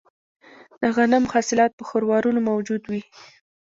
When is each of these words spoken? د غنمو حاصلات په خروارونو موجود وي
د 0.81 0.83
غنمو 0.95 1.31
حاصلات 1.33 1.71
په 1.75 1.83
خروارونو 1.89 2.39
موجود 2.49 2.83
وي 2.91 3.01